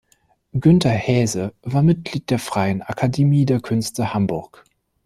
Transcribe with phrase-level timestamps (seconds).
[0.53, 4.63] Günter Haese war Mitglied der Freien Akademie der Künste Hamburg.